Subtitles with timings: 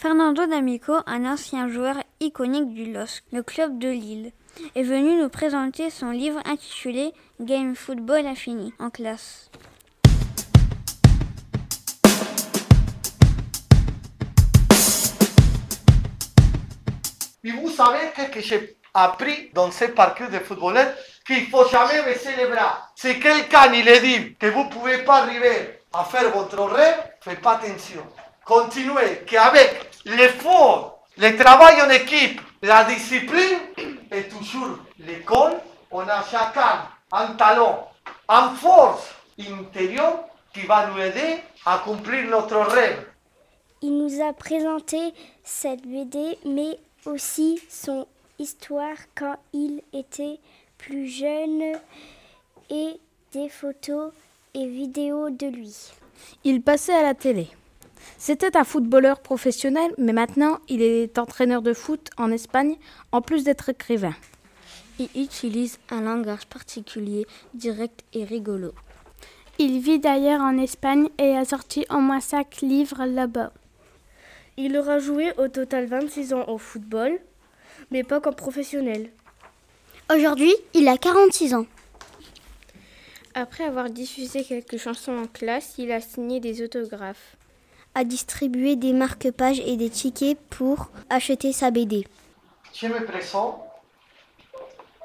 [0.00, 4.32] Fernando D'Amico, un ancien joueur iconique du LOSC, le club de Lille,
[4.74, 9.50] est venu nous présenter son livre intitulé Game Football Infini en classe.
[17.44, 20.94] Et vous savez ce que j'ai appris dans ce parcours de footballeur
[21.26, 22.90] qu'il faut jamais baisser les bras.
[22.96, 27.42] Si quelqu'un il dit que vous ne pouvez pas arriver à faire votre rêve, faites
[27.42, 28.02] pas attention.
[28.46, 33.58] Continuez, qu'avec l'effort, le travail en équipe, la discipline
[34.10, 35.54] et toujours l'école,
[35.90, 37.88] on a chacun un talent,
[38.28, 43.06] une force intérieure qui va nous aider à accomplir notre rêve.
[43.82, 48.06] Il nous a présenté cette BD, mais aussi son
[48.38, 50.38] histoire quand il était
[50.76, 51.62] plus jeune
[52.68, 53.00] et
[53.32, 54.12] des photos
[54.54, 55.74] et vidéos de lui.
[56.44, 57.48] Il passait à la télé.
[58.18, 62.76] C'était un footballeur professionnel, mais maintenant il est entraîneur de foot en Espagne,
[63.12, 64.14] en plus d'être écrivain.
[64.98, 68.72] Il utilise un langage particulier, direct et rigolo.
[69.58, 73.52] Il vit d'ailleurs en Espagne et a sorti au moins 5 livres là-bas.
[74.56, 77.18] Il aura joué au total 26 ans au football,
[77.90, 79.10] mais pas comme professionnel.
[80.12, 81.66] Aujourd'hui, il a 46 ans.
[83.34, 87.36] Après avoir diffusé quelques chansons en classe, il a signé des autographes.
[87.94, 92.06] A distribué des marque-pages et des tickets pour acheter sa BD.
[92.72, 93.60] Je me présente.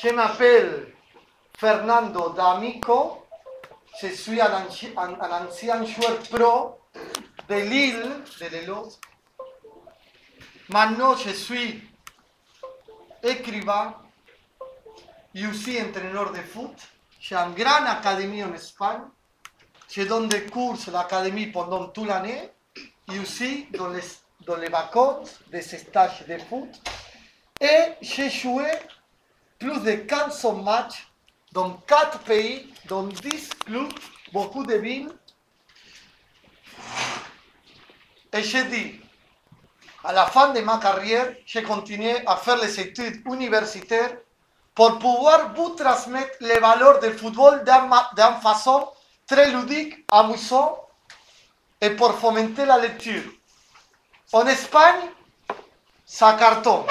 [0.00, 0.86] Je m'appelle
[1.58, 3.24] Fernando D'Amico.
[4.00, 6.78] Je suis un, anci- un- un ancien joueur pro
[7.48, 8.06] de Lille,
[8.40, 8.88] de Lelo.
[10.68, 11.82] Maintenant, je suis
[13.24, 13.94] écrivain
[15.34, 16.76] et aussi entraîneur de foot.
[17.18, 19.02] J'ai une grande académie en Espagne.
[19.90, 22.50] Je donne des cours à l'académie pendant toute l'année
[23.12, 24.02] et aussi dans les,
[24.46, 26.68] dans les vacances des stages de foot.
[27.60, 28.66] Et j'ai joué
[29.58, 31.08] plus de 15 matchs
[31.52, 33.92] dans 4 pays, dans 10 clubs,
[34.32, 35.10] beaucoup de villes.
[38.32, 39.00] Et j'ai dit,
[40.04, 44.16] à la fin de ma carrière, j'ai continué à faire les études universitaires
[44.74, 48.86] pour pouvoir vous transmettre les valeurs du football d'une façon
[49.26, 50.87] très ludique, amusante
[51.80, 53.22] et pour fomenter la lecture.
[54.32, 55.10] En Espagne,
[56.04, 56.84] ça cartonne.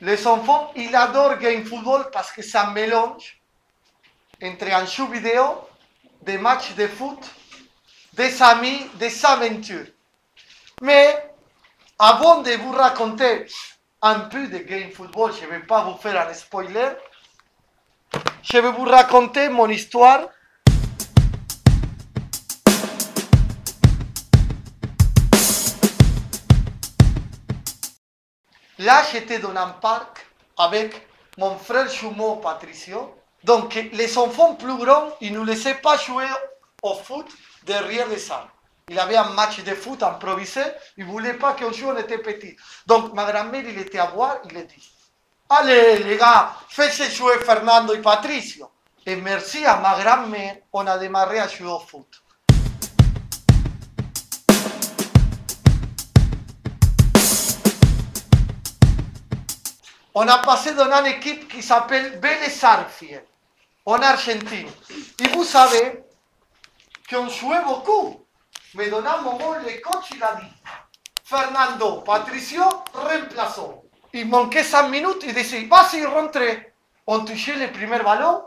[0.00, 3.40] Les enfants, ils adorent game football parce que ça mélange
[4.42, 5.68] entre un jeu vidéo,
[6.22, 7.18] des matchs de foot,
[8.14, 9.86] des amis, des aventures.
[10.80, 11.32] Mais
[11.98, 13.46] avant de vous raconter
[14.00, 16.92] un peu de game football, je ne vais pas vous faire un spoiler,
[18.42, 20.28] je vais vous raconter mon histoire
[28.80, 30.26] Là, j'étais dans un parc
[30.56, 33.14] avec mon frère jumeau Patricio.
[33.44, 36.24] Donc, les enfants plus grands, ils ne laissaient pas jouer
[36.82, 37.26] au foot
[37.64, 38.48] derrière les salles.
[38.88, 40.62] Il avait un match de foot improvisé,
[40.96, 42.56] il ne voulait pas qu'on joue, on était petit.
[42.86, 44.92] Donc, ma grand-mère, il était à voir, il a dit
[45.50, 48.70] Allez, les gars, faites jouer Fernando et Patricio.
[49.04, 52.22] Et merci à ma grand-mère, on a démarré à jouer au foot.
[60.14, 63.24] On a passé dans une équipe qui s'appelle Vélez Arfiel,
[63.86, 64.68] en Argentine.
[65.20, 66.02] Et vous savez
[67.08, 68.24] qu'on jouait beaucoup.
[68.74, 70.52] Mais dans un moment, le coach il a dit
[71.24, 72.62] Fernando, Patricio,
[72.92, 73.82] remplaçons.
[74.12, 76.72] Il manquait 5 minutes, il disait Vas-y, rentrez.
[77.06, 78.42] On touchait le premier ballon,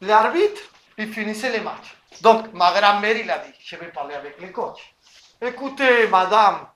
[0.00, 0.62] l'arbitre,
[0.98, 1.96] il finissait le match.
[2.20, 4.94] Donc, ma grand-mère, il a dit Je vais parler avec le coach.
[5.40, 6.66] Écoutez, madame,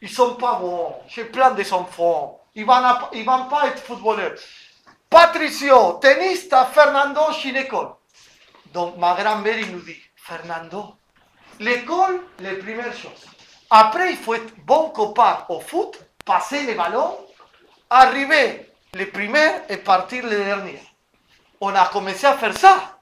[0.00, 0.94] ils sont pas bons.
[1.08, 2.40] J'ai plein d'enfants.
[2.54, 2.74] Ils vont,
[3.12, 4.38] ils vont pas être footballeurs.
[5.10, 7.94] Patricio, tenista, Fernando, gynécole.
[8.72, 10.96] Donc ma grand-mère, nous dit, Fernando,
[11.58, 13.26] l'école, les premières choses.
[13.70, 17.16] Après, il faut être bon copain au foot, passer les ballons,
[17.90, 20.82] arriver les premiers et partir les derniers.
[21.60, 22.98] On a commencé à faire ça.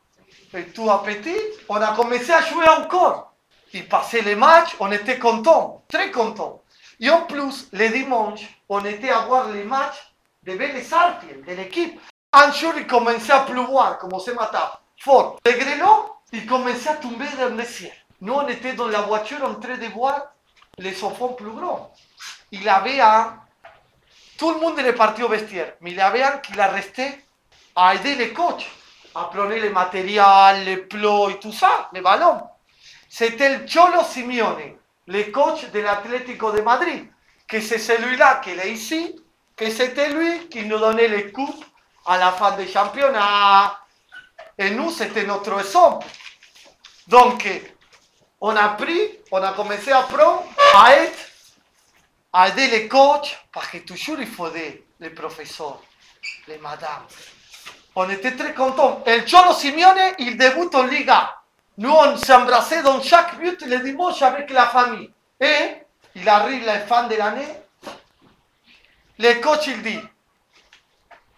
[0.54, 1.36] Et tout à petit,
[1.68, 3.32] on a commencé à jouer encore.
[3.72, 6.62] Il passait les matchs, on était content, très content.
[7.00, 10.12] Et en plus, les dimanches, on était à voir les matchs
[10.44, 12.00] de Vélez Arfiel, de l'équipe.
[12.32, 15.38] Un jour, il commençait à pleuvoir, comme ce matin, fort.
[15.44, 17.92] Les grelots, ils commençaient à tomber dans le ciel.
[18.20, 20.32] Nous, on était dans la voiture en train de voir
[20.78, 21.92] les enfants plus grands.
[22.50, 23.36] Il avait un...
[24.38, 27.24] Tout le monde est parti au vestiaire, mais il avait un qui l'a resté
[27.74, 28.70] à aider les coachs,
[29.14, 32.40] à prendre les matériels, les plots et tout ça, les ballons.
[33.08, 34.76] C'était le Cholo Simeone.
[35.06, 37.06] Le coach de l'Atlético de Madrid,
[37.48, 39.16] que c'est celui-là qui est ici,
[39.56, 41.64] que c'était lui qui nous donnait les coupes
[42.04, 43.78] à la fin du championnat.
[44.58, 46.06] Et nous, c'était notre exemple.
[47.06, 47.48] Donc,
[48.40, 50.44] on a pris, on a commencé à apprendre
[50.74, 51.30] à être,
[52.32, 55.80] à aider les coachs, parce que toujours il faut aider les professeurs,
[56.48, 57.06] les madames.
[57.94, 59.02] On était très contents.
[59.06, 61.34] El Cholo Simeone, il débute en Liga.
[61.78, 65.10] Nous, on s'embrassait dans chaque but le dimanche avec la famille.
[65.40, 65.76] Et
[66.14, 67.48] il arrive la fin de l'année.
[69.18, 70.00] Le coach, il dit,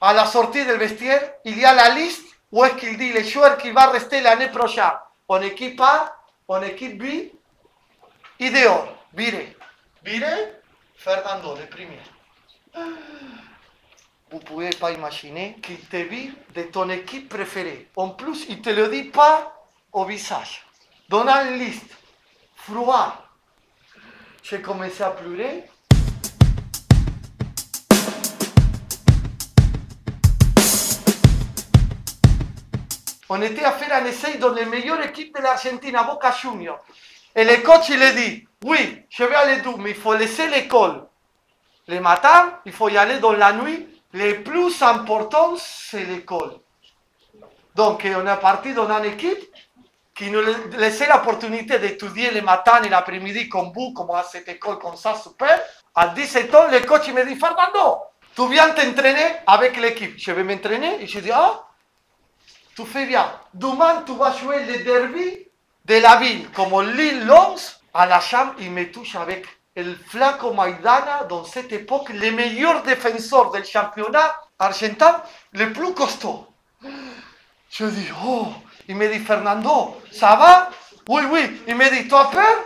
[0.01, 3.25] à la sortie del vestiaire, il y a la liste où est-ce qu'il dit les
[3.25, 4.85] joueurs qui vont rester l'année prochaine.
[5.27, 7.05] En équipe A, en équipe B,
[8.41, 8.95] et dehors.
[9.15, 9.41] Vire.
[10.05, 10.49] Vire,
[10.97, 12.01] Fernando, le premier.
[14.31, 17.89] Vous pouvez pas imaginer qu'il te vire de ton équipe préférée.
[17.97, 19.58] En plus, il te le dit pas
[19.93, 20.65] au visage.
[21.09, 21.97] Dans une liste.
[22.57, 23.25] Froid.
[24.43, 25.65] J'ai commencé à pleurer?
[33.31, 36.83] On était à faire un essai dans les meilleures équipes de l'Argentine, à Boca Juniors.
[37.37, 40.49] Et le coach, il a dit, oui, je vais aller d'où, mais il faut laisser
[40.49, 41.07] l'école.
[41.87, 43.87] Le matin, il faut y aller dans la nuit.
[44.13, 46.59] Le plus important, c'est l'école.
[47.75, 49.45] Donc, on est parti dans une équipe
[50.19, 50.41] qui nous
[50.77, 55.15] laissait l'opportunité d'étudier le matin et l'après-midi comme vous, comme à cette école comme ça,
[55.15, 55.61] super.
[55.95, 57.99] À 17 ans, le coach me dit, Fernando,
[58.35, 60.15] tu viens t'entraîner avec l'équipe.
[60.19, 61.65] Je vais m'entraîner et je dis, ah,
[62.75, 63.33] tu fais bien.
[63.55, 65.47] Demain, tu vas jouer le derby
[65.85, 67.55] de la ville, comme Lille Lons.
[67.95, 72.83] À la chambre, il me touche avec el Flaco Maidana, dans cette époque, le meilleur
[72.83, 75.23] défenseur du championnat argentin,
[75.53, 76.45] le plus costaud.
[77.71, 78.49] Je dis, oh,
[78.89, 80.71] il me dit, Fernando, ça va
[81.09, 81.63] Oui, oui.
[81.69, 82.65] Il me dit, as peur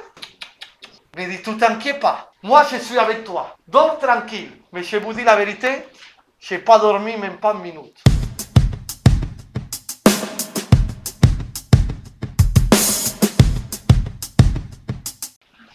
[1.19, 2.33] Il me dit, tu t'inquiètes pas.
[2.45, 3.57] Moi, je suis avec toi.
[3.67, 4.53] Dors tranquille.
[4.73, 5.85] Mais je vous dis la vérité,
[6.39, 8.03] je n'ai pas dormi même pas une minute.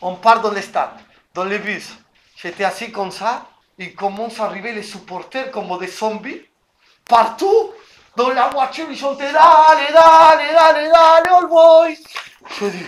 [0.01, 0.91] On part dans le stade,
[1.33, 1.97] dans le bus.
[2.37, 3.47] J'étais assis comme ça.
[3.77, 6.41] Il commence à arriver les supporters comme des zombies.
[7.05, 7.71] Partout,
[8.17, 8.49] dans la
[8.95, 11.93] chantaient Dale, dale, dale, dale, all boys.
[12.59, 12.85] Dis,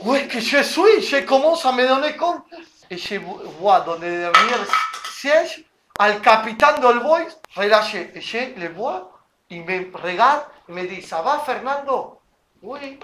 [0.00, 2.44] où est que je suis Je commence à me donner compte.
[2.90, 3.16] Et je
[3.60, 4.64] vois dans les derniers
[5.10, 5.64] sièges,
[5.98, 7.26] al capitaine d'All Boys
[7.56, 8.12] relâché.
[8.14, 9.10] Et le vois,
[9.50, 12.20] il me regarde, il me dit, ça va Fernando
[12.62, 13.00] Oui.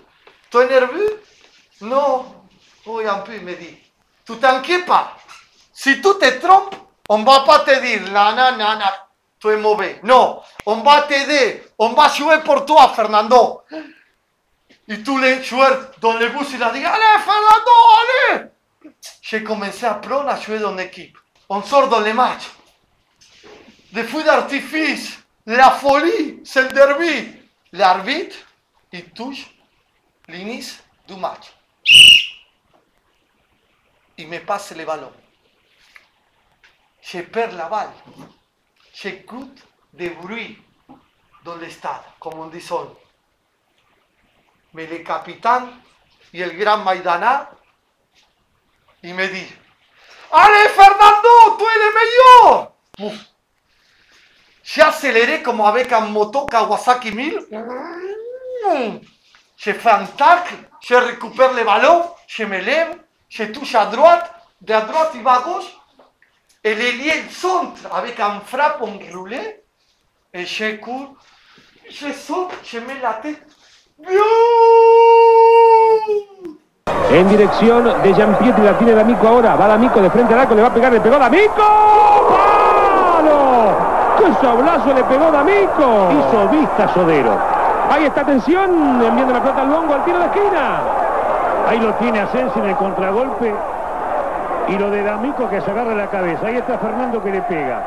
[0.50, 1.22] Tu es nerveux
[1.80, 2.26] Non.
[2.86, 3.76] Oui, un peu, il me dit,
[4.24, 5.16] tu t'inquiètes pas.
[5.72, 6.76] Si tu te trompes,
[7.08, 9.03] on va pas te dire, la nanana, tu
[10.02, 13.62] Non, on va t'aider, on va jouer pour toi, Fernando.
[14.88, 17.70] Et tous les joueurs dans le bus, ils ont dit, allez, Fernando,
[18.00, 18.44] allez.
[19.22, 21.16] J'ai commencé à apprendre à jouer dans l'équipe.
[21.48, 22.50] On sort dans les matchs.
[23.92, 27.34] Des feux d'artifice, la folie, c'est le derby.
[27.72, 28.36] L'arbitre,
[28.92, 29.46] il touche
[30.28, 31.52] l'inice du match.
[34.16, 35.12] Il me passe le ballon.
[37.02, 37.90] Je perds la balle.
[38.94, 39.60] Shekut
[39.92, 40.64] de Bruy,
[41.42, 42.96] donde está, como un disón.
[44.72, 45.82] Mele Capitán
[46.32, 47.50] y el gran Maidaná
[49.02, 49.46] y me di.
[50.30, 51.28] ¡Ale, Fernando!
[51.58, 52.72] ¡Tú eres mejor!
[53.00, 53.14] Uf.
[54.64, 57.48] Ya aceleré como a beca moto Kawasaki 1000.
[59.56, 62.98] Je fantac, je recupère le balón, je me lève,
[63.28, 65.70] je touche à droite, de à droite il va à gauche
[66.64, 69.62] et les liens sont avec un frappe enroulé,
[70.32, 71.14] et je cours,
[71.90, 73.46] je saute, je mets la tête.
[76.86, 80.62] En dirección de Giampietri, la tiene D'Amico ahora, va D'Amico de frente al arco, le
[80.62, 81.62] va a pegar, le pegó D'Amico,
[83.12, 83.76] ¡Palo!
[84.18, 86.08] ¡Qué sablazo le pegó D'Amico!
[86.10, 87.38] Hizo vista Sodero.
[87.90, 90.80] Ahí está atención, enviando la pelota al longo, al tiro de esquina.
[91.68, 93.54] Ahí lo tiene Asensio en el contragolpe.
[94.68, 96.46] Y lo de D'Amico que se agarra la cabeza.
[96.46, 97.84] Ahí está Fernando que le pega.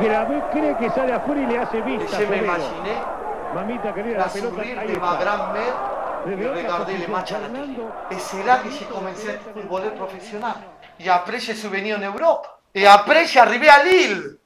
[0.00, 2.18] Que la ve, cree que sale afuera y le hace vista.
[2.18, 3.16] je m'imaginais
[3.54, 5.96] Mamita querida, la la pelota ahí de ma grand-mère
[6.26, 7.76] otra regarder les posición, matchs à la télé.
[8.10, 10.54] Et c'est là que j'ai commencé à être footballeur professionnel.
[11.00, 12.46] Et après, je suis venu en Europe.
[12.74, 14.38] Et après, arrivé à Lille.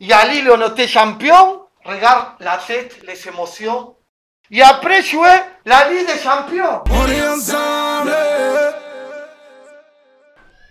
[0.00, 1.62] Et à Lille, on était champion.
[1.84, 3.96] Regarde la tête, les émotions.
[4.50, 6.82] Et après, je jouais la Ligue des champions.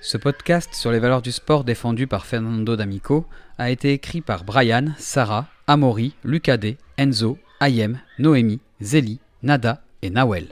[0.05, 3.25] Ce podcast sur les valeurs du sport défendu par Fernando D'Amico
[3.57, 10.47] a été écrit par Brian, Sarah, Amaury, Lucadé, Enzo, Ayem, Noémie, Zélie, Nada et Nawel.